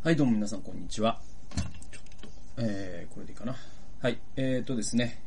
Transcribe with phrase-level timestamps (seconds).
[0.00, 1.18] はい、どうも皆さん、こんにちは。
[1.90, 3.56] ちょっと、えー、これでいいかな。
[4.00, 5.20] はい、えーとですね。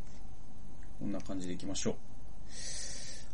[0.97, 1.96] こんな感じでいきましょう。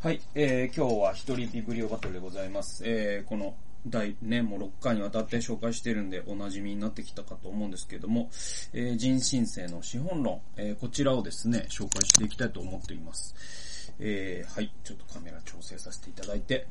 [0.08, 2.82] はい、えー、今日は一人ビブリオバトルでございます。
[2.88, 3.56] えー、この
[3.86, 8.32] 第ね、もう6回にわたって紹介してるんでお馴染みになってきたかと思うんですけれども、
[8.74, 13.94] えー、人申請の資本論、えー、こちらをですね、紹介していきたいと思っています。
[14.00, 16.66] えー、はい、ちょっとカメラ調整させていただいて、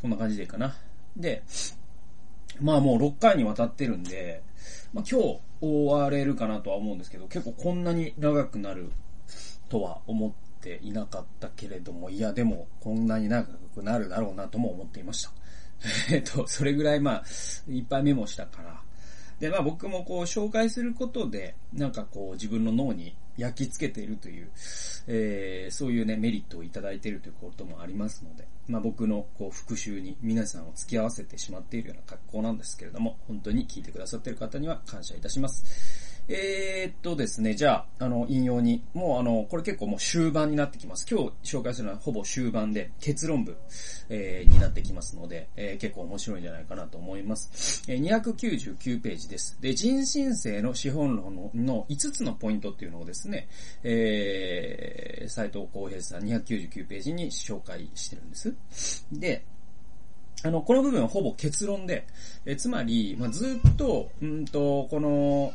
[0.00, 0.76] こんな感じでいいかな。
[1.16, 1.42] で、
[2.60, 4.42] まあもう6回にわたってるんで、
[4.92, 8.92] まあ今日終われるかなとは思うんですけど、結構こんなに長くなる
[9.68, 15.32] とは思っていなかったけれども、いやでもこんなに長くなるだろうなとも思っていました。
[16.14, 17.24] えっと、それぐらいまあ、
[17.68, 18.83] いっぱいメモしたから。
[19.44, 24.48] で、まあ僕もこう紹介することで、なんかこう自分の脳に焼き付けているという、
[25.06, 36.13] えー、そういうね、メリットをいただいているということもありますので、まあ僕のこう復習に皆さんを付き合わせてしまっているような格好なんですけれども、本当に聞いてくださっている方には感謝いたします。
[36.26, 41.06] えー、っとですね、じゃあ、あの、引用に、もうあの、これ結構もう終盤になってきます。
[41.10, 43.56] 今日紹介するのはほぼ終盤で、結論部、
[44.08, 47.82] えー、になってきますので、えー、結構面白いんじゃないかなと思います。
[47.88, 49.58] えー、299ページです。
[49.60, 53.48] で、人申請の資本論のの5つのポイントっていうのをですね、
[53.82, 59.06] えー、斉藤浩平さん299ページに紹介してるんです。
[59.12, 59.44] で、
[60.42, 62.06] あの、この部分はほぼ結論で、
[62.44, 65.54] えつまり、まあ、ずっと、うんと、この、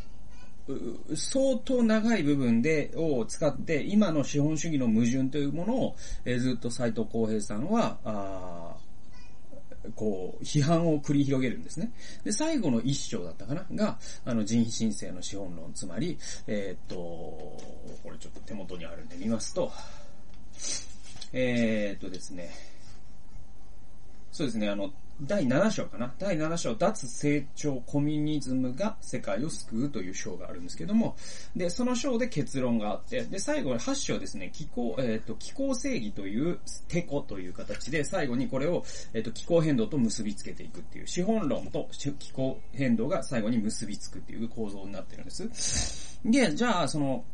[1.16, 8.76] 相当長い部分で、を使って、今の資本主義の矛盾というものを、えー、ずっと斉藤浩平さんは、あ
[9.96, 11.92] こう、批判を繰り広げるんですね。
[12.24, 13.66] で、最後の一章だったかな？
[13.74, 19.72] が、あの、人申請の資本論、つまり、えー、っと、これちょっと手元にあるんで見ますと、
[21.32, 22.52] えー、っとですね、
[24.32, 26.14] そうですね、あの、第7章かな。
[26.18, 31.18] 第7章、脱成長コミュニズムが世界を救うという章があるんですけども、
[31.56, 46.18] で、その章で結論があって、で、最後8章ですね、気候、えっ、ー、と、気候正義というテコという形で、最後にこれを、えっ、ー、と、気候変動と結びつけていくっていう、資本論と気候変動が最後に結びつくっていう構造になってるんです。
[46.24, 47.26] で、じゃあ、その、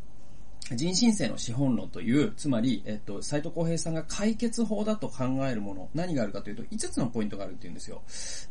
[0.74, 8.02] 人申請の資本論という、つまり、えっと、斉藤浩平さんが解決法だと考えるもの、何があるかというと、5つのポイントがあるっていうんですよ。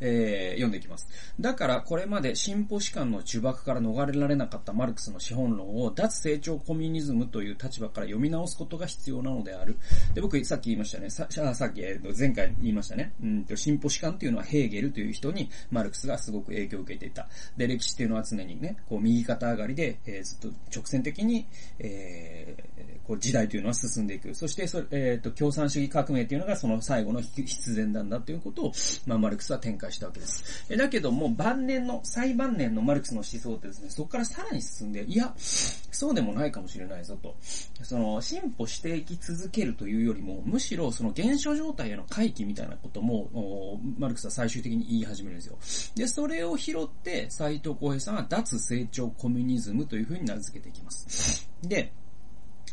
[0.00, 1.08] えー、読んでいきます。
[1.40, 9.76] だから、これまで進歩士官の呪縛から逃れられなかったマルクスの資本論を、脱成長コミュニズムという立場から読み直すことが必要なのである。
[10.14, 11.10] で、僕、さっき言いましたね。
[11.10, 13.12] さ、さっき、えっと、前回言いましたね。
[13.24, 17.26] うんと、進歩士官っていうのはヘーゲルという人に、マルクスがすごく影響を受けていた。
[17.56, 21.48] で、歴史っていうのは常にね、こう、右肩上がりで、えー、ずっと直線的に、
[21.80, 22.64] えーえ、
[23.04, 24.34] こう時代というのは進んでいく。
[24.34, 28.72] そしてそれ、えっ、ー、と、共産主義革命というのがその最後の必然なんだということを、
[29.06, 30.66] まあ、マルクスは展開したわけです。
[30.70, 37.36] えだけども、晩年の、最晩年のマルクスの思想ってですね、そこからさらに進んで、いや、そうでもないかもしれないぞと。
[37.82, 45.58] その、進歩していき続けるというよりも、むしろその現象状態への回帰みたいなことも、マルクスは最終的に言い始めるんですよ。
[45.94, 51.53] で、それを拾って、斎藤浩平さんは脱成長コミュニズムというふうに名付けていきます。
[51.68, 51.92] で、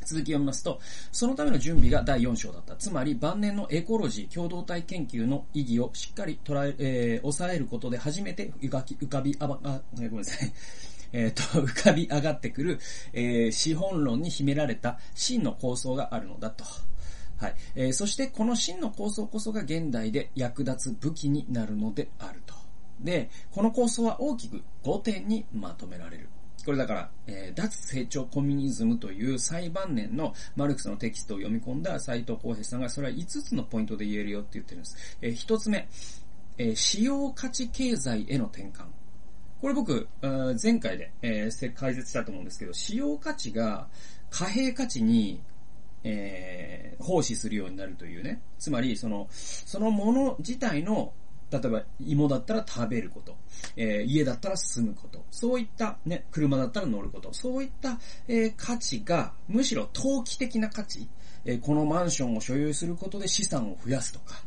[0.06, 0.80] 続き読みますと、
[1.12, 2.76] そのための準備が第4章だった。
[2.76, 10.52] つまり、晩年のエコロジー、共同体研究の意義をしっかり捉え、えー、抑えることで初めて浮か浮かび、あば、あ、ごめんなさい。
[11.14, 12.80] えっ、ー、と、浮かび上がってくる、
[13.14, 16.64] えー、資本論に秘められた真の構想があるのだと。
[17.38, 17.56] はい。
[17.76, 22.56] えー、そして、この真の構想こそが現代で役立つ武器になるのであると。
[23.02, 26.30] で、この構想は大きく5点にまとめられる。
[26.66, 35.18] これだから、えー、脱成長コミュニズムという最晩年のマルクスのテキストを読み込んだ斉藤浩平さんが、それは5つのポイントで言えるよって言ってるんです。
[35.22, 35.88] えー、1つ目、
[36.58, 38.86] えー、使用価値経済への転換。
[39.62, 40.08] これ僕、
[40.62, 43.88] 前回で、えー、解説したと思うんですけど、使用価値が
[44.32, 45.40] 貨幣価値に、
[46.04, 48.42] えー、奉仕するようになるというね。
[48.58, 51.14] つまり、その、そのもの自体の
[51.52, 53.36] 例えば、芋だったら食べること、
[53.76, 61.10] えー、家だったら住むこと、そういったね、車だったら乗ること、そういった、えー、価値が、むしろ投機的な価値、
[61.44, 64.42] えー、このマンションを所有することで資産を増やすとか、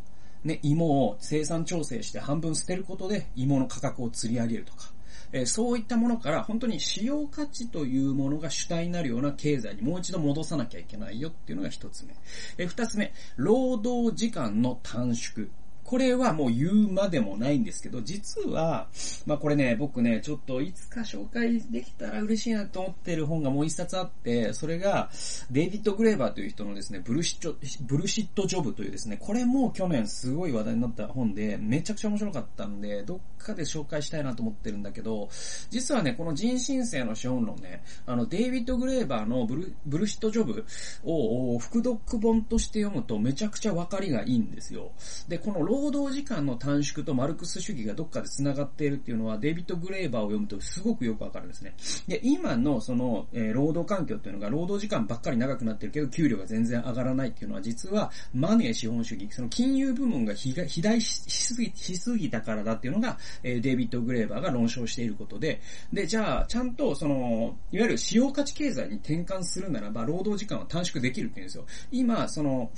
[0.44, 4.92] ね、芋を生産調整して半分捨てることで芋の価格を釣り上げるとか、
[5.32, 12.14] え、そういったものから本当に使用価値というものが主体になるような経済にもう一度戻さなきゃいけないよっていうのが一つ目。
[12.56, 15.48] えー、二つ目、労働時間の短縮。
[15.84, 18.88] これはもう言うまでもないんですけど、実は、
[19.26, 25.10] まあこれね、僕ね、ちょっといつか紹介できたら嬉しいなと思ってる本がもう一冊あって、それが、
[25.50, 35.28] デイビッド・グレーバーという人のですね、ブルシット、ブルシット・ジョブというですね、これも去年すごい話題になった本で、めちゃくちゃ面白かったんで、どっかで紹介したいなと思ってるんだけど、
[35.70, 40.64] 実はね、この人申請の資本論ね、あの、デイビッド・グレーバーのブルブルシット・ジョブ
[41.04, 44.92] を副読本として読むとめちゃくちゃわかりがいいんですよ。
[45.28, 51.74] で、この労働時間の短縮とマルクス主義がどっかで繋がっているっていうのは、デビッド・グレーバーを読むとすごくよくわかるんですね。
[52.06, 65.60] で、今のその、えー、労働環境っていうのが、労働時間ばっかり長くなってるけど、給料が全然上がらないっていうのは、実は、マネー資本主義、その金融部門が肥大しすぎ、しすぎたからだっていうのが、えー、デビッド・グレーバーが論証していることで、
[65.92, 71.64] で、じゃあ、ちゃんと、その、いわゆる使用価値経済に転換するならば、労働時間は短縮できるっていうんですよ。
[71.90, 72.70] 今、その、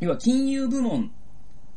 [0.00, 1.10] 要は金融部門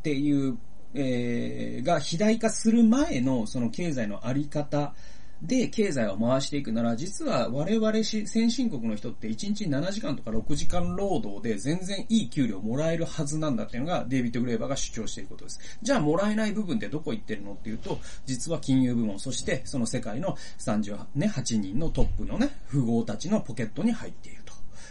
[0.08, 0.58] っていう、
[0.94, 4.94] えー、が肥大化する前のその経済のあり方
[5.42, 15.60] で経済を回していくなら、実は我々し先進国の人って1日7時間とか6時間労働で全然いい給料もらえるはずなんだっていうのがデイビッド・グレーバーが主張していることです。
[15.82, 17.52] じゃあもらえない部分ってどこ行ってるの？
[17.52, 24.47] っていうと、実は金融部門、そしてその世界の38、人のトップのね、富豪たちのポケットに入っている。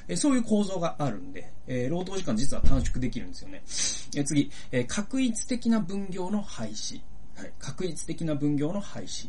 [0.08, 3.62] えそういう構造があるんで、え、労働時間実は短縮できるんですよね。
[4.16, 7.00] え、次、えー、確一的な分業の廃止。
[7.36, 7.52] はい。
[7.58, 9.28] 確一的な分業の廃止。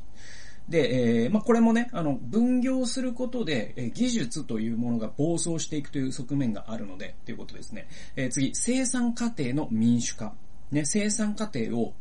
[0.69, 7.87] で、えー、まあ、これもね、あの、分業することで、えー、技術というものが暴走していくという側面があるので、ということですね。
[8.15, 10.33] えー、次、生産過程の民主化。
[10.71, 11.93] ね、生産過程を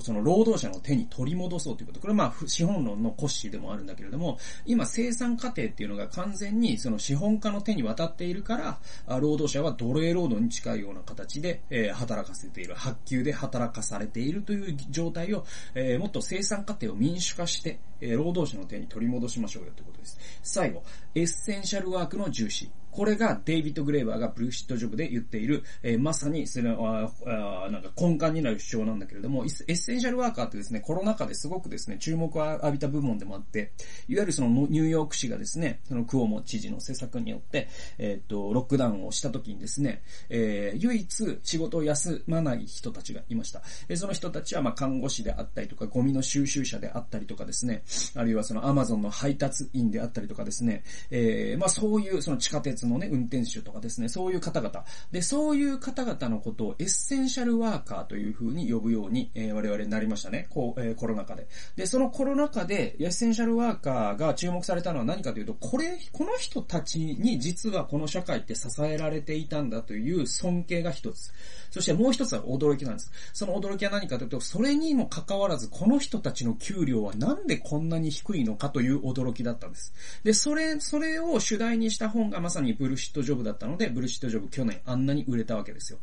[0.00, 2.00] その労働者の手に取り戻そうということ。
[2.00, 20.18] これはまあ、資本論の骨子でもあるんだけれども、今生産過程っていうのが完全にその資本家の手に渡っているから、労働者は奴隷労働に近いような形で、え働かせている、発給で働かされているという状態を、えもっと生産過程を民主化して、え労働者の手に取り戻しましょうよということです。
[20.42, 20.82] 最後、
[21.14, 22.70] エッセンシャルワークの重視。
[22.94, 33.72] これがデイビッド・グレーバーがブルーシットジョブで言っている、えー、まさにそれは、あなんか根幹になる主張なんだけれども、エッセンシャルワーカーってですね、コロナ禍ですごくですね、注目を浴びた部門でもあって、
[34.08, 37.68] いわゆるそのニューヨーク市がですね、そのクオモ知事の施策によって、
[37.98, 43.62] えっ、と、ロックダウンをした時にですね、えー、唯一仕事を休まない人たちがいました。
[43.88, 47.82] えその人たちは、ま、看護師であったりとか、ゴミの収集者であったりとかですね、
[48.14, 54.84] あるいはそのアマゾンの配達員であったりとかですね、えー、まあ、そういうその地下鉄のね、運転手とかですね、そういう方々。
[55.12, 60.46] で、そういう方々のことをエッセンシャルワーカーという風に呼ぶように、えー、我々になりましたね。
[60.50, 61.46] こう、えー、コロナ禍で。
[61.76, 71.32] で、そのコロナ禍でエッセンシャルワーカーが注目されたのは何かというと、これ、この人たちに実はこの社会って支えられていたんだという尊敬が一つ。
[71.70, 73.10] そしてもう一つは驚きなんです。
[73.32, 79.92] その驚きは何かというと、それにもかかわらず、この人たちの給料はなんでこんなに低いのかという驚きだったんです。
[80.22, 85.98] で、それ、それを主題にした本がまさにブルシットジョブだったので、ブルシットジョブ去年あんなに売れたわけですよ。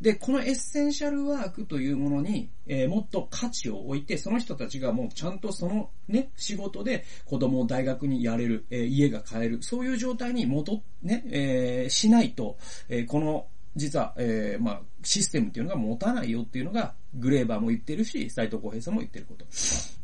[0.00, 12.56] で、このエッセンシャルワークというものに、えー、もっと価値を置いて、その人たちがもうちゃんとそのね、仕事で子供を大学にやれる、えー、家が買える、そういう状態に戻っ、ね、えー、しないと、
[12.88, 19.44] え、この実は、え、まあ、システムっていうのが持たないよっていうのが、グレーバーも言ってるし、斎藤浩平さんも言ってること。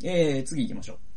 [0.03, 1.14] えー、次行きましょう。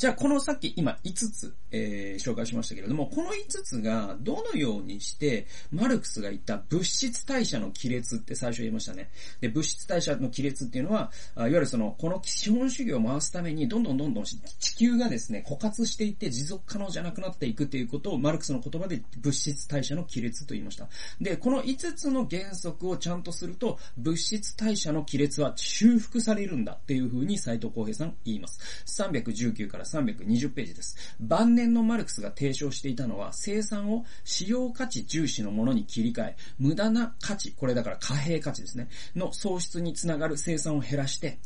[0.00, 9.10] じゃあ、このさっき今5つ、えー、紹介しましたけれども、この5つがどのようにして、マルクスが言った物質代謝の亀裂って最初言いましたね。
[9.42, 14.38] で、物質代謝の亀裂っていうのは、いわゆるその、この資本主義を回すために、どんどんどんどん地
[14.74, 20.88] 球がですね、枯渇していって持続可能じゃなくなっていくっていうことを、マルクスの言葉で物質代謝の亀裂と言いました。
[21.20, 28.60] で、この5つの原則をちゃんとすると、物質代謝の亀裂は修復されるんだっていうふうに斎藤浩平さん言います。
[28.86, 30.96] 319から320ページです。
[31.20, 41.38] 晩年のマルクスが提唱していたのは、生産を使用価値重視のものに切り替え、無駄な価値、これだから貨幣価値ですね、の喪失につながる生産を減らして、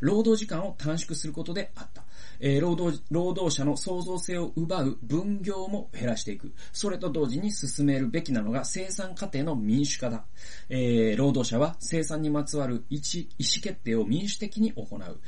[0.00, 2.04] 労働時間を短縮することであった。
[2.40, 6.52] えー、労働、労働者の創造性を奪う分業も減らしていく。
[6.72, 10.24] それと同時に進めるべきなのが生産過程の民主化だ。
[10.68, 15.20] えー、労働者は生産にまつわる意思決定を民主的に行う。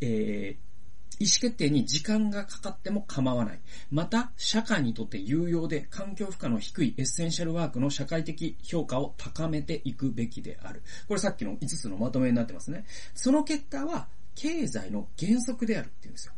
[0.00, 0.71] えー
[1.20, 3.60] 意思決定に時間がかかっても構わない。
[3.90, 10.82] また、社会にとって有用で環境負荷の低いエッセンシャルワークの社会的評価を高めていくべきである。
[11.08, 12.84] これさっきの5つのまとめになってますね。
[13.14, 16.32] その結果は、経済の原則であるっていうんですよ。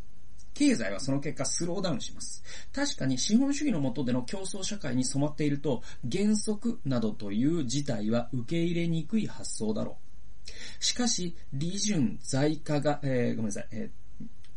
[0.54, 2.43] 経済はその結果スローダウンします。
[2.73, 10.85] 確かに資本主義の下での競争社会に染まっていると、原則などという事態は受け入れにくい発想だろう。
[10.85, 14.03] しかし、利潤在価が、えー、ごめんなさい、えー、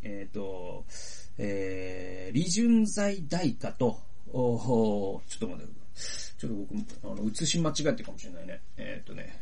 [0.02, 0.84] えっ、ー、と、
[1.38, 4.00] えー、利潤在代価と、
[4.32, 5.72] おちょっと待って、
[6.38, 8.60] ちょっと僕、あの、写し間違えてるかもしれないね。
[8.76, 9.40] えっ、ー、とね、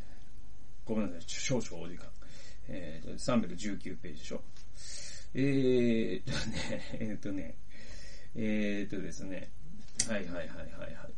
[0.84, 2.06] ごめんなさい、少々お時間。
[2.68, 4.42] えっ、ー、と、319ページでしょ。
[5.34, 7.56] えーとね、 えっ、とね、
[8.34, 9.50] えーとですね、
[10.08, 11.12] はいはいはいはいはい。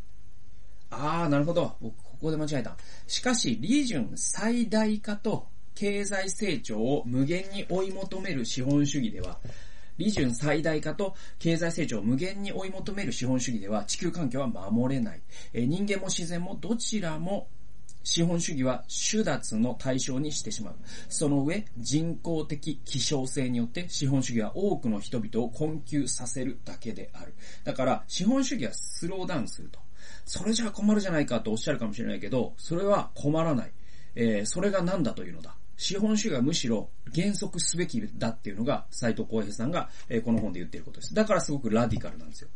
[0.90, 1.76] あー、なるほど。
[1.80, 2.76] 僕、ここで間違えた。
[3.07, 9.38] しかし、利潤最大化と経済成長を無限に追い求める資本主義では、
[9.97, 15.20] 利潤最大化と経済成長を無限に追い求める資本主義では地球環境は守れない。
[15.54, 17.47] え人間も自然もどちらも
[18.02, 20.75] 資本主義は手脱の対象にしてしまう。
[21.08, 27.35] その上、人工的希少性によって資本主義は多くの人々を困窮させるだけである。
[27.62, 29.78] だから、資本主義はスローダウンすると。
[30.25, 33.70] それじゃ困るじゃないかとおっしゃるかもしれないけど、それは困らない。
[34.16, 35.54] えー、それが何だというのだ？
[35.78, 41.14] 資本主義はむしろ減速すべきだっていうのが斎藤浩平さんが、えこの本で言ってることです。
[41.14, 42.49] だからすごくラディカルなんですよ。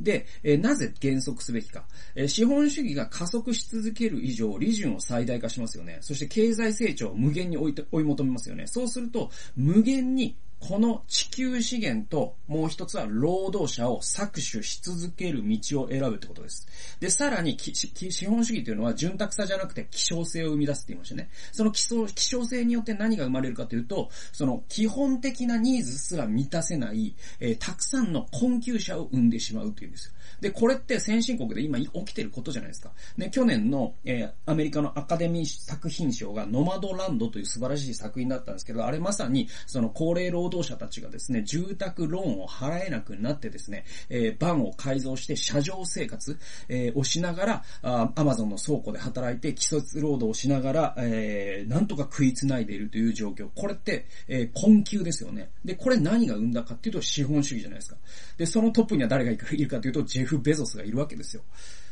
[0.00, 5.98] で、えなぜ減速すべきか、え資本主義が加速し続ける以上、利潤を最大化しますよね。
[6.00, 8.66] そして経済成長を無限に追い追い求めますよね。
[8.68, 16.66] そうすると、無限にこの地球資源ともう一つは労働者を搾取し続ける道を選ぶってことです。
[17.00, 21.30] で、さらに資本主義というのは潤沢さじゃなくて希少性を生み出すって言いましたね。
[21.52, 21.82] その希
[22.16, 30.12] 少性によって何が生まれるかというと、その基本的なニーズすら満たせない、えー、たくさんの困窮者を生んでしまうというんですよ。
[30.40, 32.92] で、これって先進国で今起きてることじゃないですか。
[33.16, 53.48] ね、去年の、えー、アメリカのアカデミー作品賞がノマドランドという素晴らしい作品だったんですけど、あれまさにその高齢労働者たちがですね、住宅ローンを払えなくなってですね、えー、バンを改造して車上生活、えー、をしながら、あアマゾンの倉庫で働いて基礎労働をしながら、えー、なんとか食いつないでいるという状況。
[53.54, 55.50] これって、えー、困窮ですよね。
[55.64, 57.96] で、これ何が生んだかっていうと資本主義じゃないですか。
[58.36, 61.42] で、そのトップには誰がいるかというと、ジェフ・ベゾスがいるわけですよ。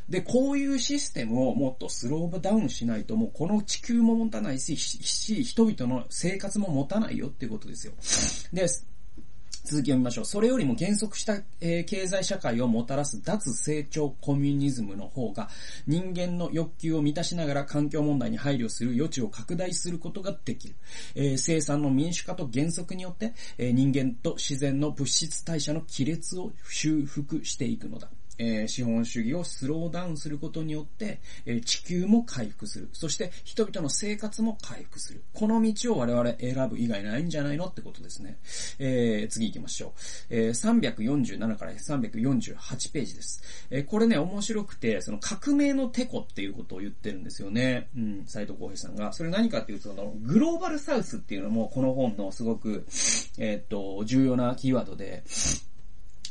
[0.08, 7.92] で、こういうシステムをもっとスローダウンしないと、もうこの地球も持たないし、し、人々の生活も持たないよっていうことですよ。
[8.52, 8.66] で、
[9.64, 10.24] 続きを見ましょう。
[10.24, 15.48] それよりも減速した、えー、経済社会をもたらす脱成長コミュニズムの方が
[15.88, 20.76] 人間の欲求を満たしながら環境問題に配慮する余地を拡大することができる。
[21.16, 28.08] えー、生産の民主化と減速によって、えー、人間と自然の物質代謝の亀裂を修復していくのだ。
[28.38, 32.88] えー、資本主義をスローダウンすることによって、えー、地球も回復する。
[32.92, 35.22] そして人々の生活も回復する。
[35.34, 38.38] この道を我々選ぶ以外ないんじゃないのってことですね。
[38.78, 39.90] えー、次行きましょう。
[40.30, 43.42] えー、347から348ページです。
[43.70, 47.88] え、これね、面白くて、その革命のテコっていうことを言ってるんですよね。
[47.96, 49.12] うん、斎藤浩平さんが。
[49.12, 52.86] それ何かっていうと、の、グローバルサウスっていうのもこの本のすごく、
[53.38, 55.24] えっ、と、重要なキーワードで、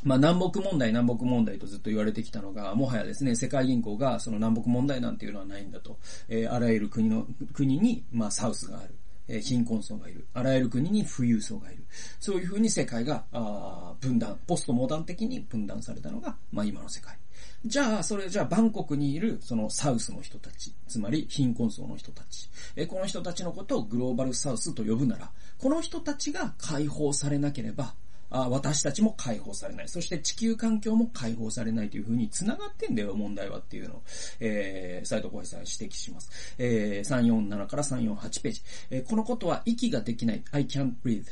[0.05, 5.97] まあ、南北問題、南北問題とずっと言われてきたのが、もはやですね、世界銀行がその南北問題なんていうのはないんだと。
[6.29, 8.95] えー、あらゆる国の、国に、まあ、サウスがある。
[9.27, 10.27] えー、貧困層がいる。
[10.35, 11.83] あらゆる国に富裕層がいる。
[12.19, 17.17] そういうふうに世界が、あ分断、ポストモダン的に分断されたのが、まあ、今の世界。
[17.65, 27.95] じゃあ、それじゃあ、バンコクにいる、そのサウスの人たち、つまり貧困層の人たち、えこの人たちのことをグローバルサウスと呼ぶなら、この人たちが解放されなければ、
[28.35, 29.87] あ私たちも解放されない。
[29.87, 34.03] そして地球環境も解放されないというふうに繋がってんだよ、問題はっていうのを、
[34.41, 36.55] えー、斉藤浩平さん指摘します。
[36.57, 38.61] えー、347から348ページ。
[38.89, 40.43] えー、このことは息ができない。
[40.51, 41.25] I can't breathe.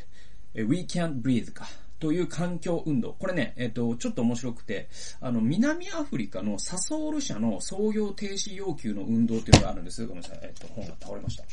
[0.56, 1.68] We can't breathe か。
[2.00, 3.14] という環境運動。
[3.14, 4.90] これね、えっ、と、ちょっと面白くて、
[5.22, 10.06] あの、南アフリカのサソール社の創業停止要求の運動っていうのがあるんです。
[10.06, 10.40] ごめんなさい。
[10.44, 11.46] えっ、と、本が倒れました。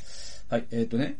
[0.50, 1.16] はい、えっ、ー、とね、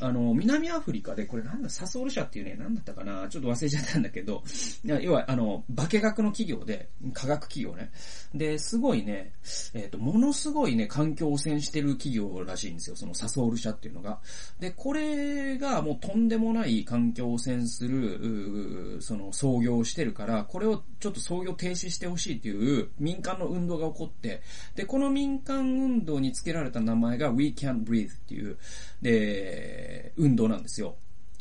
[0.00, 4.44] あの、南アフリカで、これなんだ、サソール社っていうね、なんだったかな、ちょっと忘れちゃったんだけど、
[4.84, 7.90] 要は、あの、化学の企業で、科学企業ね。
[8.32, 9.32] で、すごいね、
[9.74, 14.20] えっ、ー、と、ものすごいね、環境汚染してる企業らしいんですよ、そのサソール社っていうのが。
[14.60, 24.40] で、これがもうとんでもない環境汚染する、その、創業してるから、これをちょっと創業停止してほしいっていう民間の運動が起こって、
[24.76, 28.56] で、この民間運動に付けられた名前が We Can't Breathe っていう、
[29.02, 30.96] で、運動なんですよ。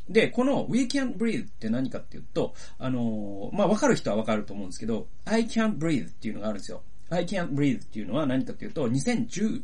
[0.09, 6.81] で、この We can't breathe って何かっていうと、あの、まあ、わかる人はわかると思うんですけど、I can't breathe っていうのがあるんですよ。
[7.09, 9.61] I can't breathe っていうのは何かっていうと、2016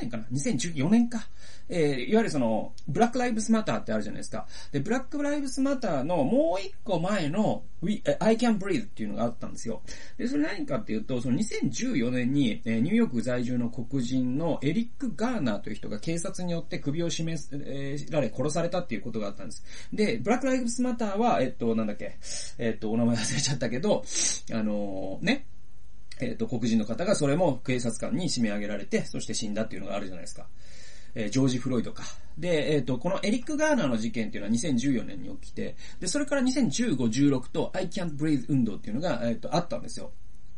[0.00, 1.28] 年かな ?2014 年か。
[1.68, 4.46] えー、いわゆるその、ブラックライブスマターってあるじゃないですか。
[4.70, 9.82] で、ブラックライブスマターのもう一個前の We, I can breathe っていうのがあったんですよ。
[10.16, 17.36] で、それ何かっていうと、その2014年に、えー、ニューヨーク在住の黒人のエリック・ガーナーという人が警察によって首を絞め
[18.10, 19.64] られ殺されたっていうことがあったんです。
[19.92, 22.16] で、ブラックライブスマターは、えっと、なんだっけ、
[22.58, 24.04] えっと、お名前忘れちゃったけど、
[24.52, 25.46] あのー、ね、
[26.20, 30.46] えっ、と、黒人の方がそれも警察官に締め上げられて、そして死んだっていうのがあるじゃないですか。
[31.14, 32.04] え、ジョージ・フロイドか。
[32.38, 40.12] で、えっ、ー、と、このエリック・ガーナーの事件っていうのは2014年に起きて、で、それから2015、16と I can't breathe 運動っていうのが、えっ、ー、と、あったんですよ。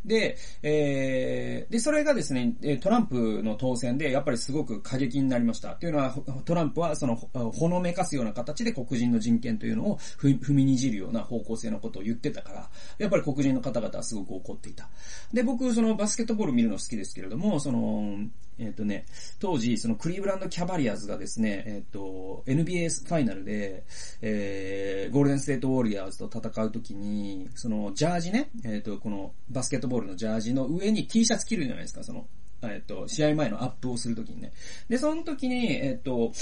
[0.08, 5.74] で、えー、で、それがですね、トランプの当選で、やっぱりすごく過激になりました。
[5.74, 14.88] というのは、トランプはその、ほのめかすような形で黒人の人権というのを踏みにじるような方向性のことを言ってたから、やっぱり黒人の方々はすごく怒っていた。
[15.32, 18.18] で、僕、そのバスケットボール見るの好きですけれども、その、
[18.58, 19.06] えっ、ー、とね、
[19.38, 23.84] 当時、そのクリーブランドキャバリアーズがですね、えっ、ー、と、NBA ファイナルで、
[24.20, 32.26] えー、ゴールデンステートウォリアーズと戦うときに、その、ジャージね、えっ、ー、と、この、バスケットボールのジャージの上に T シャツ着るじゃないですか、その、
[32.62, 34.52] えっ、と、試合前のアップをするときにね。
[34.88, 36.32] で、その時に、えっ、と、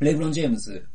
[0.00, 0.86] レブロン・ジェームズ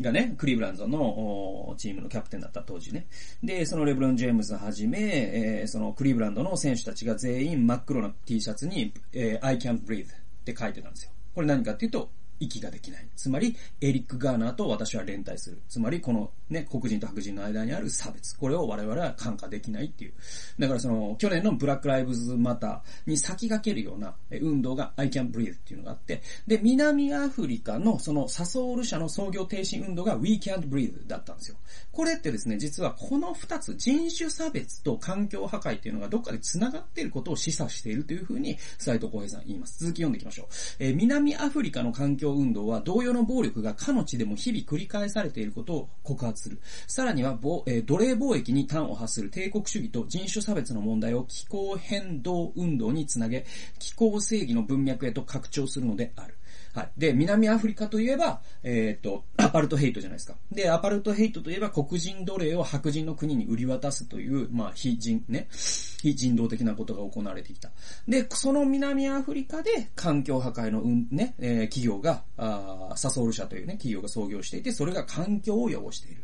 [0.00, 3.06] がね、クリーブランドのチームのキャプテンだった当時ね。
[3.42, 10.08] で、そのレブロン・ジェームズはじめ、えー、そのクリーブランドの選手たちが全員真っ黒な T シャツに、えー、I can't breathe っ
[10.44, 11.12] て書いてたんですよ。
[11.34, 13.08] これ何かっていうと、息ができない。
[13.16, 15.60] つまり、エリック・ガーナーと私は連帯する。
[15.68, 18.36] つまり、このね、黒人と白人の間にある差別。
[18.38, 20.12] これを我々は感化できないっていう。
[20.58, 31.56] だからその、去年のブラック・ライブズ・マターに先駆けるような運動が I can breathe っていうのがあって、で、南アフリカのそのサソール社の創業停止運動が We can't breathe だったんですよ。
[31.92, 39.78] これってですね、実はこの二つ、人種差別と環境破壊っていうのがどっかで繋がっていることを示唆しているというふうに、斉藤浩平さん言います。
[39.80, 40.46] 続き読んでいきましょう。
[40.78, 46.60] えー、南アフリカの環境運動は同様の暴力がかの地でも日々繰り返されていることを告発する。
[46.86, 53.44] さらには、えー、奴隷貿易に端を発する帝国主義と人種差別の問題を気候変動運動につなげ、
[53.78, 56.37] 気候正義の文脈へと拡張するのである。
[56.74, 56.90] はい。
[56.96, 60.34] で、南アフリカといえば、えっ、ー、と、アパルトヘイトじゃないですか。
[60.52, 67.70] で、アパルトヘイトといえば黒人奴隷を白人の国に売り渡すという、まあ、非人、ね、非人道的なことが行われてきた。
[68.06, 76.22] で、その南アフリカで環境破壊の、うん、ね、えー、企業が、あサソール社というね、企業が創業していて、それが環境を汚している。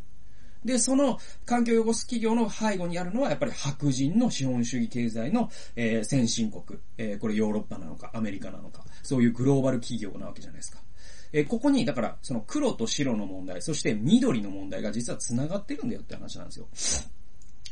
[0.64, 6.80] で、その環境を汚す企業の背後にあるのは、やっぱり白人の資本主義経済の、えー、先進国。
[6.96, 8.85] えー、これヨーロッパなのか、アメリカなのか。
[9.05, 10.79] そういうグローバル企業なわけじゃないですか。
[11.33, 16.69] え、ここに、だから、その黒と白の問題、そして緑の問題が実は繋がってるんだよって話なんですよ。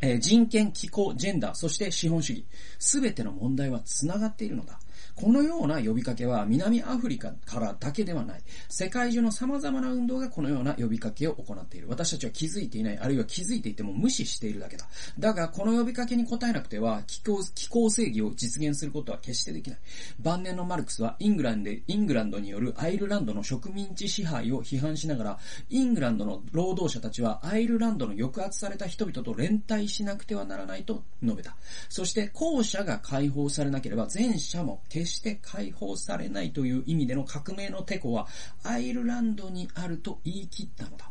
[0.03, 2.45] え、人権、気候、ジェンダー、そして資本主義。
[2.81, 4.81] すべての問題は繋がっているのだ。
[5.15, 8.41] このような呼びかけは南アフリカからだけではない。
[8.69, 11.89] 世界中の様々な運動がこのような呼びかけを行っている。
[11.89, 14.87] 私たちは気づいていない、あるいは気づいていても無視しているだけだ。
[15.19, 19.79] だが、この呼びかけに応えなくては、気候、気候正義を実現することは決してできない。
[20.21, 25.39] 晩年のマルクスはイングランドで、イングランドによるアイルランドの植民地支配を批判しながら、
[25.71, 31.57] イングランドの労働者たちはアイルランドの抑圧された人々と連帯しなくてはならないと述べた。
[31.89, 38.29] そして、後者が解放されなければ前者も決決して解放されないという意味での革命のテコは
[38.63, 41.11] アイルランドにあると言い切ったのだ。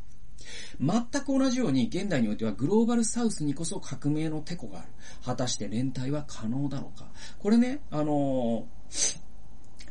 [0.79, 4.87] 全く同じように現代においてはグローバルサウスにこそ革命のテコがある。
[5.23, 7.07] 果たして連帯は可能だろうか。
[7.39, 9.19] これね、あのー、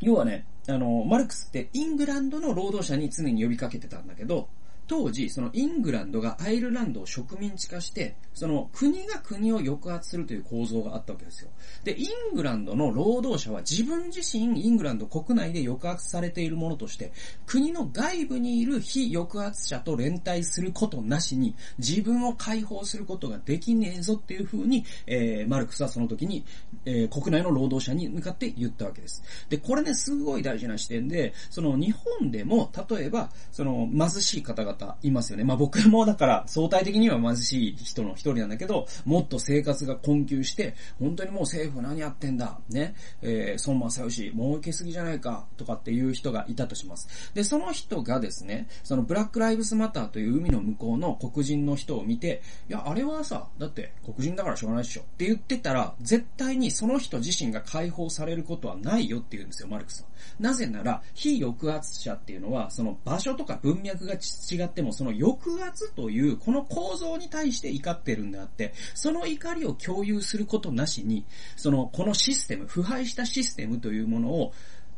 [0.00, 4.48] 要はね、あのー、マルクスってイングランドの労働者に常に呼びかけてたんだけど、
[4.90, 11.50] 当時、そのイングランドがアイルランドを植民地化して、その国が国を抑圧するという構造があったわけですよ。
[11.84, 17.12] で、イングランドの労働者は自分自身イングランド国内で抑圧されているものとして、
[17.46, 26.44] 国の外部にいる非抑圧者と連帯することなしに、自分を解放することができねえぞっていう風に、えー、マルクスはその時に、
[26.84, 29.22] えー、国内の労働者に向かって言ったわけです。
[29.48, 35.44] で、これね、すごい大事な視点で、その日本でも、例えば、その貧しい方々方いますよね。
[35.44, 47.08] まあ僕もだから相対的には貧しい人の一人なんだけど、もっと生活が困窮して、本当にもう政府何やってんだ、ね、えー、孫正義、儲けすぎじゃないか、とかっていう人がいたとします。
[47.34, 60.08] で、その人がですね、そのブラックライブスマターという海の向こうの黒人の人を見て、いや、あれはさ、だって黒人だからしょうがないでしょって言ってたら、絶対にその人自身が解放されることはないよって言うんですよ、マルクスは。
[60.38, 64.16] なぜなら、非抑圧者っていうのは、その場所とか文脈が違
[64.64, 74.52] っっても、その抑圧という、この構造に対して怒ってるんであって、その怒りを共有することなしに、その、このシステム、腐敗したシステムというものを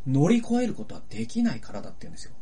[0.06, 2.32] 乗り越えることはできないからだって言うんですよ。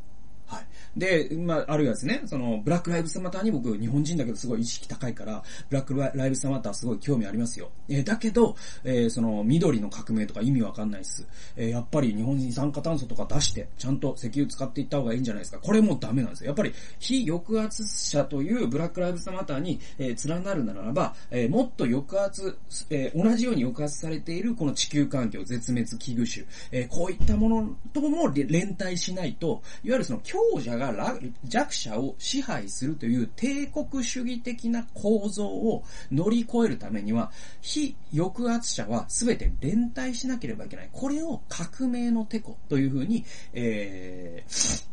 [0.51, 0.67] はい。
[0.97, 7.71] で、まあ、あるいはですね、その、ブラックライブスマターに僕、日本人だけどすごい意識高いから、ブラックライブスマターすごい興味ありますよ。
[7.89, 11.25] えー、だけど、えー、その、緑の革命とか意味わかんないっす。
[11.57, 15.59] えー、やっぱり日本人酸化炭素とか出して、ちゃんと石油使っていった方がいいんじゃないですか。
[15.61, 16.49] これもダメなんですよ。
[16.49, 22.59] やっぱり、非抑圧者というブラックライブスマターに、え、連なるならば、え、もっと抑圧、
[22.91, 30.21] え、同じように抑圧されているこの地球環境、絶滅危惧種、え、こういったものとも連帯しないと、いわゆるその
[30.53, 40.89] 強者が弱者を支配するという帝国主義的な構造を乗り越えるためには、非抑圧者は全て連帯しなければいけない。
[40.93, 44.85] これを革命のテコというふうに、えー、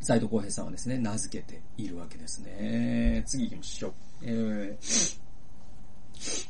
[0.00, 3.22] 斉藤浩平さんはですね、名付けているわけですね。
[3.26, 3.92] 次行きましょう。
[4.22, 5.21] えー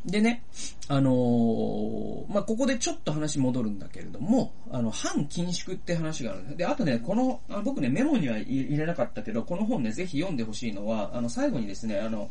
[0.05, 0.45] でね、
[0.89, 6.57] あのー、まあ、ここでちょっと話戻るんだけれども、あの、反緊縮って話があるんです。
[6.57, 12.31] で、あとね、この、あ僕ね、メモには入れなかったけど、この本ね、ぜひ読んでほしいのは、あの、最後にですね、あの、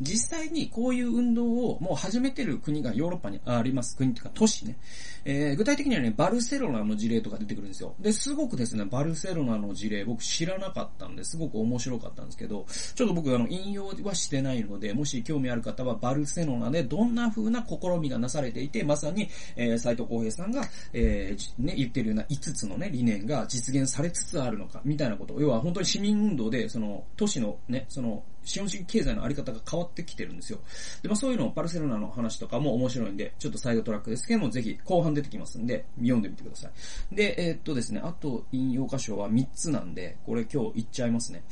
[0.00, 3.96] 実際にこういう運動をもう始めてる国がヨーロッパにあります。
[3.96, 4.76] 国というか都市ね。
[5.24, 7.94] えー、具体的にはね、バルセロナの事例とか出てくるんですよ。
[8.00, 25.40] で、すごくですね、バルセロナの事例、僕知らなかったんで、すごく面白かったんですけど、ちょっと僕、あの、引用はしてないので、もし興味ある方は、バルセロナでどんな風な試みがなされていて、まさに、えー、斉藤浩平さんが、えー、ね、言ってるような5つのね、理念が実現されつつあるのか、みたいなこと。
[25.40, 30.58] 要は本当に市民運動で、その、都市のね、その、資本主義経済のあり方が変わってきてるんですよ。
[31.02, 36.68] で、まあそういうのを、バルセロナの話とかも面白いんで、ちょっとサイドトラックですけども、ぜひ後半出てきますんで、読んでみてくださ
[37.12, 37.14] い。
[37.14, 41.42] で、えー、っとですね、あと引用箇所は3つなんで、これ今日言っちゃいますね。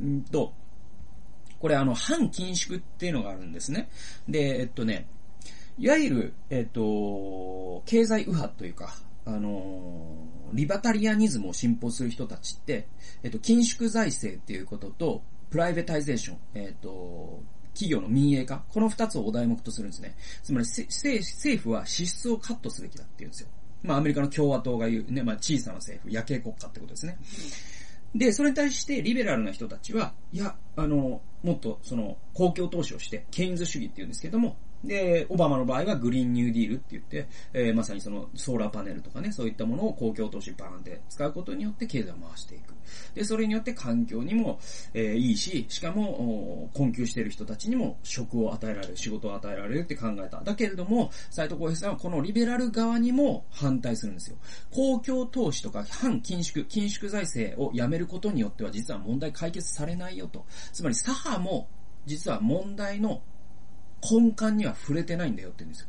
[0.00, 0.52] うんと、
[1.62, 3.88] これあの、反緊縮っていうのがあるんですね。
[4.28, 5.06] で、えっとね、
[5.78, 10.16] いわゆる、えっと、経済右派というか、あの
[10.52, 12.88] リバタリアニズムを信奉する人たちって、
[13.22, 17.40] えっと、緊縮財政っていうことと、プライベタイゼーション、えっ、と、
[17.74, 20.16] 企業の民営化、この二つをお題目とするんですね。
[20.42, 23.48] つまり、政府は支出をカットすべきだって言うんですよ。
[23.84, 27.18] まあ、アメリカの共和党が言うね、まあ、小さな政府、夜景国家ってことですね。
[28.14, 42.74] で、それに対してリベラルな人たちは、いや、あの、もっとその公共投資をして、ケインズ主義って言うんですけども、で、オバマの場合はグリーンニューディールって言って、えー、まさにそのソーラーパネルとかね、そういったものを公共投資バーンって使うことによって経済を回していく。
[43.14, 44.58] で、それによって環境にも、
[44.94, 50.40] えー、いいし、しかも、困窮している人たちにも職を与えられる、仕事を与えられるって考えた。
[50.42, 54.36] だけれども、斉藤浩平さんはこのリベラル側にも反対するんですよ。
[54.70, 60.44] 公共投資とか反緊縮、緊縮財政をやめることによっては実は問題解決されないよと。
[60.72, 61.68] つまり左派も
[62.06, 63.22] 実は問題の
[64.02, 65.88] 根幹には触れてないんだよって言うんですよ。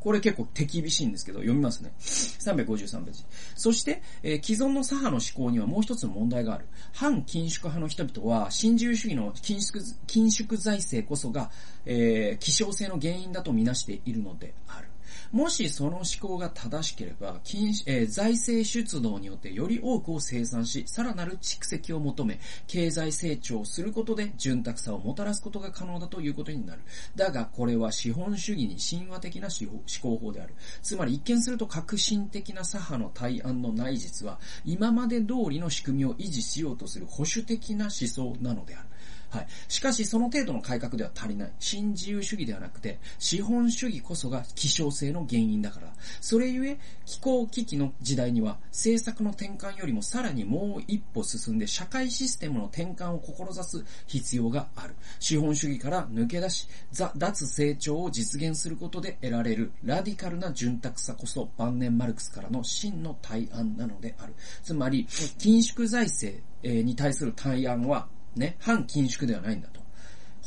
[0.00, 1.92] これ結構手厳しいんですけど、読みますね。
[1.98, 3.24] 353ページ。
[3.54, 6.66] そして、えー、既存の左派の思考にはもう一つの問題がある。
[6.94, 11.50] 反緊縮派の人々は、新自由主義の緊縮、緊縮財政こそが、
[11.84, 14.89] えー、希少性の原因だとみなしているのである。
[15.32, 26.80] もしその思考が正しければ、金えー、財政出動によってより多くを生産し、さらなる蓄積を求め、経済成長をすることで潤沢さをもたらすことが可能だということになる。
[27.14, 29.70] だが、これは資本主義に神話的な思
[30.02, 30.54] 考法である。
[30.82, 38.89] つまり一見すると革新的な左派の対案の内実は、今まで通りの仕組みを維持しようとする保守的な思想なのである。
[39.30, 39.46] はい。
[39.68, 41.52] しかし、その程度の改革では足りない。
[41.60, 45.92] 新自由主義ではなくて、資本主義こそが希少性の原因だから。
[46.20, 54.94] それゆえ、気候危機の時代には、政策の転換よりもさらにもう一歩進んで、社会システムの転換を志す必要がある。
[55.20, 56.68] 資本主義から抜け出し、
[57.16, 64.34] 脱成長を実現することで得られるラディカルな潤沢さこそ晩年マルクスからの真の対案なのである。
[64.64, 65.06] つまり、
[65.38, 69.80] 緊縮財政に対する対案は、ね、反緊縮ではないんだと。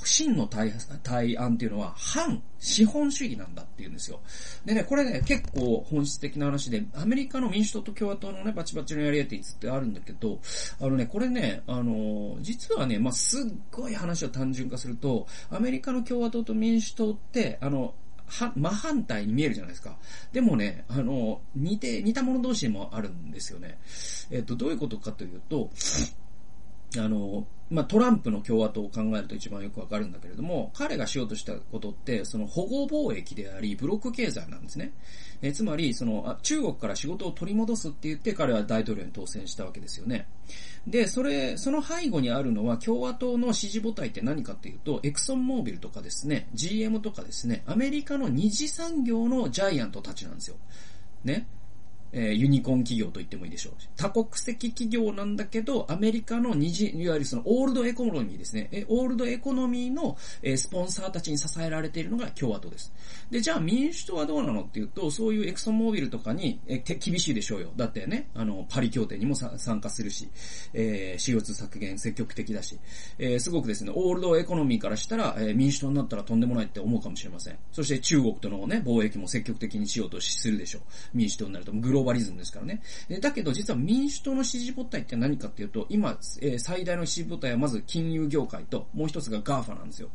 [0.06, 4.20] 真の対対案っていうのは反資本主義なんだっていうんですよ。
[4.66, 10.40] でね、これね、結構本質的な話で、アメリカの民主党と共和党のね、バチバチのやり合いっていつってあるんだけど、
[10.80, 17.94] あのね、これね、あの、実はね、まあ、すっごい話を単純化すると、アメリカの共和党と民主党って、あの、
[18.26, 19.98] は、真反対に見えるじゃないですか。
[20.32, 23.78] でもね、あの、似て、似た者同士でもあるんですよね。
[24.32, 25.70] えっと、どういうことかというと、
[27.00, 34.94] あの、まあ、トランプの共和党を考えると一番よくわかるんだけれども、彼がしようとしたことって、その保護貿易であり、ブロック経済なんですね。
[35.42, 40.28] えつまり、その、中国から仕事を取り戻すって言って彼は大統領に当選したわけですよね。
[40.86, 50.58] で、それ、その背後にあるのは共和党の支持母体って何かっていうと、エクソンモービルとかですね、GM とかですね、アメリカの二次産業のジャイアントたちなんですよ。
[51.24, 51.48] ね。
[52.14, 53.74] えー、ユニコーン企業と言ってもいいでしょう。
[53.98, 58.70] 多国籍企業なんだけど、アメリカの二次、いわゆるそのオールドエコノミーですね。
[58.72, 62.94] え、オールドエコノミーの、え、スポンサーたちに支えられているのが共和党です。
[63.32, 67.72] で、じゃあ民主党はどうなのっていうと、そういうエクソンモービルとかに、え、厳しいでしょうよ。
[67.76, 70.30] だってね、あの、パリ協定にも参加するし、
[70.74, 72.78] えー、CO2 削減積極的だし、
[73.18, 77.58] えー、すごくですね、オールドエコノミーからしたら、えー、民主党になったらとんでもないって思うかもしれません。
[77.72, 80.82] そして中国とのね、貿易も積極的にしようとするでしょう。
[81.14, 81.72] 民主党になると。
[81.72, 82.82] グローバリズムですからね。
[83.22, 90.10] だけど実は民主党の支持母体って何かっていうと、今、え、最大の支持母体はまず金融業界と、もう一つが GAFA なんですよ。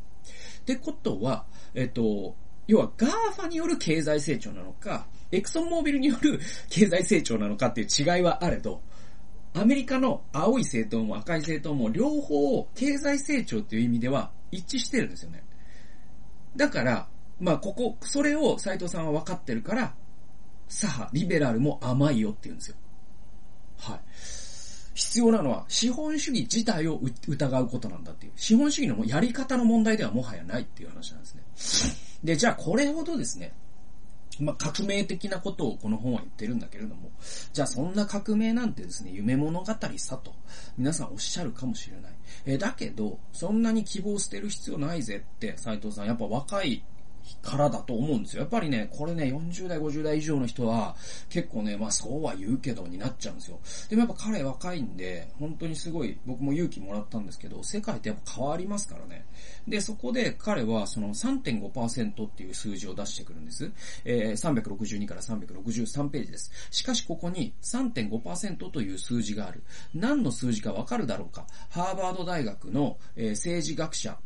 [0.60, 8.82] ってことは、えっ、と、要は GAFA による経済成長なのか、エクソンモービルによる 経済成長なのかっていう違いはあれど、
[9.54, 15.42] アメリカの青い政党も赤い政党も両方経済成長っていう意味では一致してるんですよね。
[16.54, 17.08] だから、
[17.40, 19.94] まあここ、それを斉藤さんは分かってるから、
[20.68, 22.76] 左派、リベラルも甘いよって言うんですよ。
[23.78, 24.00] はい。
[24.94, 28.32] 必要なのは資本主義自体を疑うことなんだっていう。
[28.36, 31.34] 資本主義のやり方の問題ではもはやないっていう話なんです
[31.86, 31.94] ね。
[32.24, 33.52] で、じゃあこれほどですね、
[34.40, 37.10] まあ、革命的なことをこの本は言ってるんだけれども、
[37.52, 40.34] じゃあそんな革命なんてですね、夢物語さと、
[40.76, 42.12] 皆さんおっしゃるかもしれない。
[42.46, 46.82] えだけど、そんなに希望捨てる必要ないぜって、斉藤さん、やっぱ若い
[47.42, 48.40] からだと思うんですよ。
[48.40, 50.96] やっぱりね、これね、40代、50代以上の人は、
[51.28, 53.58] 結構ね、まあそうは言うけどになっちゃうんですよ。
[53.88, 59.26] でもやっぱ彼若いんで、本当にすごい、僕も勇気もらったんですけど、世界ってやっぱ変わりますからね。
[59.66, 63.70] で、そこで彼はその3.5%っていう数字を出してくるんです。
[64.04, 66.50] えー、362から363ページです。
[66.70, 69.62] しかしここに3.5%という数字がある。
[69.94, 74.18] 何の数字かわかるだろうかハーバード大学の、えー、政治学者、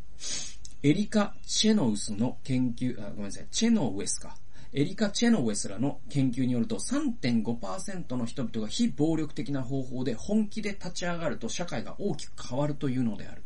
[0.85, 4.37] エリカ・チェノウスの研究、あ、ごめんなさい、チェノウエスか。
[4.73, 13.43] エリカ・チェノウエスらの研究によると3.5%の人々が非暴力的な方法で本気で立ち上がると社会が大きく変わるというのである。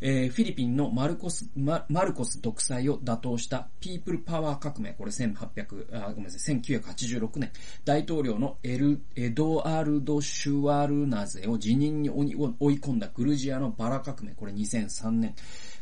[0.00, 7.52] えー、フィリピンのマルコス、マルコス独裁を打倒したピープルパワー革命、これ1800、あごめんなさい、1986年、
[7.84, 15.34] 大統領のエル、エドアルド・シュワルナゼを辞任に追い込んだグルジアのバラ革命、これ2003年、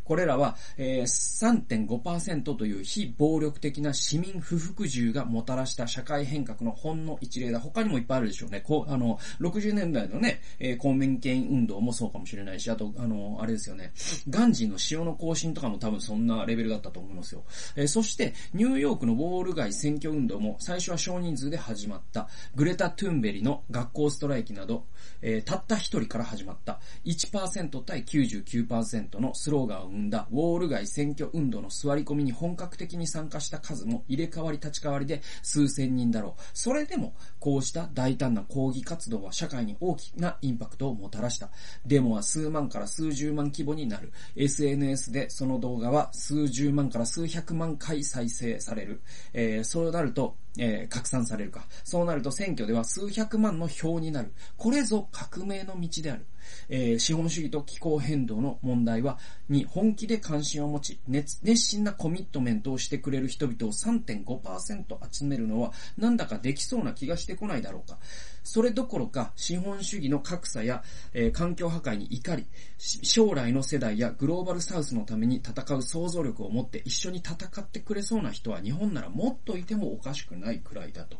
[0.04, 7.60] これらは、えー、3.5%という非暴力的な市民不服従がもたらした社会変革のほんの一例だ。
[7.60, 8.60] 他にもいっぱいあるでしょうね。
[8.60, 13.92] こう、あの、60年代のね、えー、公民権運動もそうかもしれないし、あと、あの、あれですよね。
[14.28, 17.44] ガンジーの塩の行進とかも多分そんなレベルだったと思いますよ。
[17.76, 22.28] えー、そして、ニューヨークのウォール街選挙運動も最初は少人数で始まった。
[22.54, 24.86] グレタ・トゥンベリの学校ストライキなど、
[25.20, 36.40] えー、たった一人から始まった1%対99%のスローガンを生んだウォール街選挙運動の座り込みに本格的に参加した数も入れ替わり立ち替わりで数千人だろう。
[36.54, 41.50] それでも、こうした大胆な抗議活動は社会に大きなインパクトをもたらした。
[41.86, 44.12] デモは数万から数十万規模になる。
[44.36, 49.02] SNS でその動画は数十万から数百万回再生される。
[49.32, 51.66] えー、そうなると、えー、拡散されるか。
[51.84, 54.32] そうなると選挙では数百万の票になる。
[54.56, 56.26] これぞ革命の道である。
[56.68, 67.98] えー、資本主義と気候変動の問題は、に本気で関心を持ち、熱、熱心なコミットメントをしてくれる人々を3.5%集めるのは、なんだかできそうな気がしてこないだろうか。
[68.42, 72.46] それどころか、資本主義の格差や、えー、環境破壊に怒り、
[72.78, 81.18] 将来の世代やグローバルサウスのために戦う想像力を持って一緒に戦ってくれそうな人は日本ならもっといてもおかしくないくらいだと。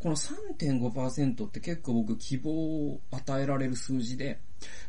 [0.00, 4.40] この3.5%って結構僕希望を与えられる数字で、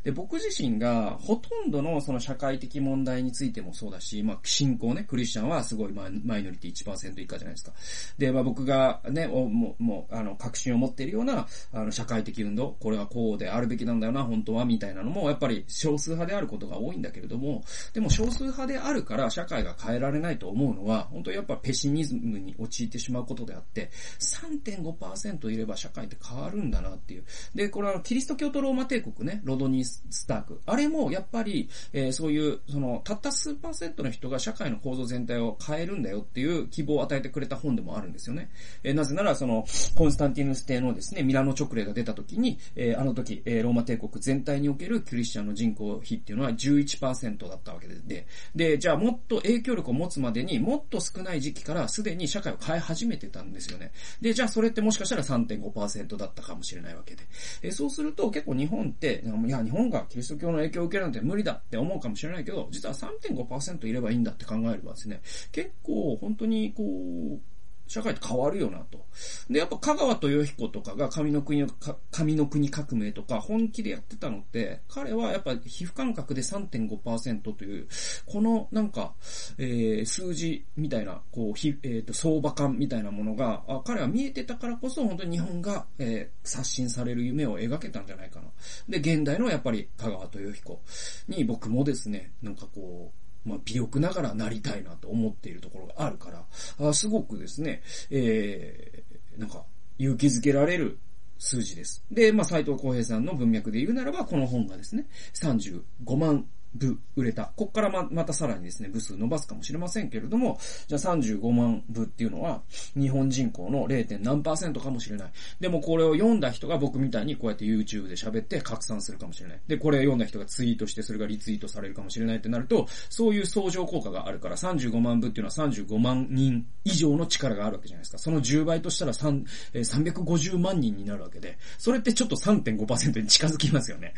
[0.04, 7.74] で、僕自身がほとんどのその社会的問題についてもそうだし、まあ、信仰ね、クリスチャンはすごいマイノリティ1%以下じゃないですか。
[8.18, 27.24] で、まあ僕がね、もう、もう、あの、確信を持っているような、あの、社会的運動、これはこうであるべきなんだよな、本当は、みたいなのも、やっぱり少数派であることが多いんだけれども、でも少数派であるから社会が変えられないと思うのは、本当やっぱペシミズムに陥ってしまうことであって、3.5%いれば社会って変わるんだなっていう。
[27.56, 30.62] で、これはキリスト教とローマ帝国ね、ロロドニー・スターク。
[30.66, 38.50] あれもやっぱり、えー、そういう、その、たった数パーセントの人が社会の構造全体を変えるんだよっていう希望を与えてくれた本でもあるんですよね。
[38.84, 53.92] えー、なぜなら、その、コンスタンティヌス帝のですね、ミラノ直令が出た時に、えー、あの時、えー、ローマ帝国全体におけるクリスチャンの人口比っていうのは11%だったわけで、で、じゃあもっと影響力を持つまでにもっと少ない時期からすでに社会を変え始めてたんですよね。
[54.22, 57.24] で、じゃあそれってもしかしたら3.5%だったかもしれないわけで。
[57.62, 67.55] えそうすると結構日本って、いや、日本がキリスト教の影響を受けるなんて無理だって思うかもしれないけど、実は3.5%いればいいんだって考えればですね、結構本当にこう、
[67.88, 69.06] 社会って変わるよなと。
[69.50, 71.68] で、やっぱ香川豊彦とかが神の国の、
[72.12, 77.88] 神の国革命とか本気でやってたのって、彼はやっぱ皮膚感覚で3.5%という、
[78.26, 79.14] このなんか、
[79.58, 88.48] えー、数字みたいな、こう、ひえっ、ー、と、相場感みたいなものが、あ彼は見えてたからこそ本当に日本が、えー、刷新される夢を描けたんじゃないかな。
[88.90, 90.82] で、現代のやっぱり香川豊彦
[91.28, 99.64] に僕もですね、なんかこう、まあ、微力ながらなりたいなと思っているところがあるから、あすごくですね、えー、なんか、
[99.98, 101.00] 勇気づけられる
[101.38, 102.04] 数字です。
[102.12, 107.52] で、まあ、斎藤浩平さんの文脈で言うならば、この本がですね、35万部売れた。
[107.56, 112.62] こっからま、またさらにですね、部数伸ばすかもしれませんけれども、じゃあ35万部っていうのは、
[112.98, 114.20] 日本人口の 0.
[114.22, 115.32] 何パーセントかもしれない。
[115.60, 119.60] でもこれを読んだ人が僕みたいにこうやって YouTube で喋って拡散するかもしれない。
[119.68, 128.18] で、これを読んだ人がツイートしてそれがリツイートされるかもしれないってなると、そういう相乗効果があるから35万部っていうのは35万人以上の力があるわけじゃないですか。
[128.18, 134.14] その10倍としたら3、えー、350万人になるわけで、それってちょっと3.5%に近づきますよね。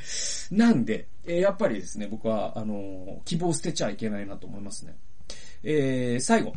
[0.51, 4.95] なんで、えー、やっぱりですね、僕はあの、希望捨てちゃいけないなと思いますね。
[5.63, 6.53] えー、最後。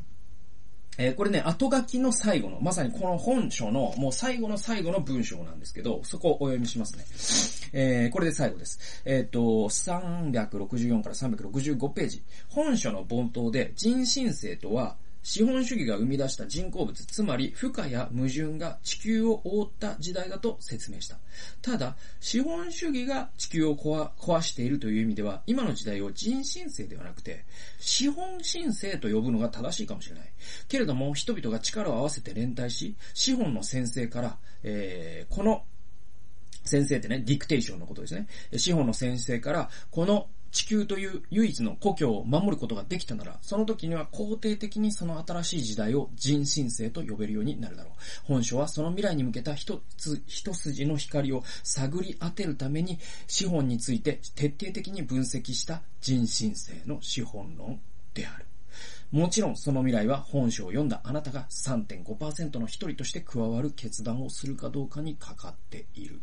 [0.99, 7.05] えー、これね、後書きの最後の、まさにこの本書の、もう最後の最後の文章なんですけど、そこをお読みしますね。
[7.73, 9.03] えー、これで最後です。
[9.07, 12.23] えっ、ー、と、364から365ページ。
[12.49, 21.19] 本書の冒頭で、人申請とは、資本主義が生み出した人工物、つまり負荷や矛盾が地球を覆った時代だと説明した。
[21.63, 27.45] ただ、資本主義が地球を壊しているという意味では、今の時代を人申請ではなくて、
[27.79, 30.25] 資本申請と呼ぶのが正しいかもしれない。
[30.69, 35.65] けれども、人々が力を合わせて連帯し、資本の先生から、えー、この
[36.65, 38.27] 先生ってね、ディクテーションのことですね。
[38.57, 47.93] 資本の先生から、この地球という唯一の故郷を守ることができたなら、その時には肯定的にその新しい時代を人神聖と呼べるようになるだろう。
[48.25, 57.81] 本書はその未来に向けた一つ、一筋の光を探り当てるために、資本について徹底的に分析した人神聖の資本論
[58.15, 58.47] である。
[59.13, 66.21] もちろんその未来は本書を読んだあなたが3.5%の一人として加わる決断をするかどうかにかかっている。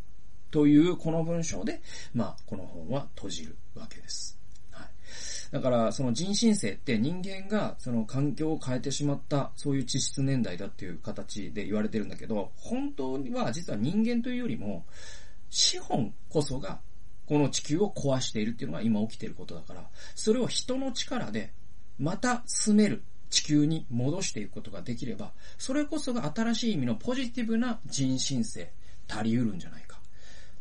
[0.57, 1.83] というこの文章で、
[2.15, 4.39] まあ、この本は閉じるわけです。
[4.71, 4.87] はい。
[5.51, 14.83] だから、その人申請って人間がその環境を変えてしまった、そういう地質年代だっていう形で言われてるんだけど、本当には実は人間というよりも、
[15.51, 16.79] 資本こそが
[17.27, 21.53] この地球を壊しているっていうのが今起きていることだから、それを人の力で
[21.99, 28.71] また住める地球に戻していくことができれば、それこそが新しい意味のポジティブな人申請、
[29.07, 29.87] 足り得るんじゃないか。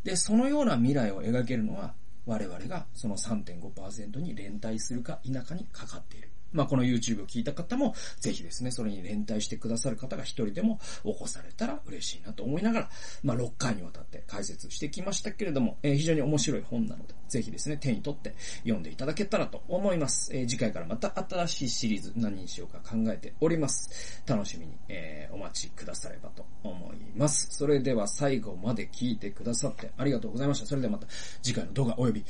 [0.07, 1.93] で、そのような未来を描けるのは、
[2.27, 6.31] 我々がその3.5%に連帯するか否かにかかっている。
[6.57, 12.91] まあ、この YouTube を聞いた方も、ぜひですね、それに連帯してくださる方が一人でも起こされたら嬉しいなと思いながら、
[13.23, 20.35] まあ、6回にわたって解説してきましたけれども、えー、非常に面白い本なので、ぜひですね、手に取って読んでいただけたらと思います。
[20.35, 24.23] えー、次回からまた新しいシリーズ何にしようか考えております。
[24.27, 27.49] 楽しみに、えー、お待ちくださればと思います。
[27.51, 30.67] それでは最後まで聞いてくださってありがとうございました。
[30.67, 31.07] それではまた
[31.43, 32.25] 次回の動画及び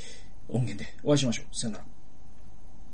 [0.48, 1.56] 音源でお会いしましょう。
[1.56, 1.95] さよなら。